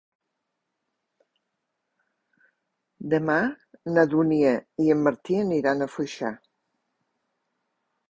[3.15, 3.37] Demà
[3.93, 4.57] na Dúnia
[4.89, 6.37] i en Martí aniran a Foixà.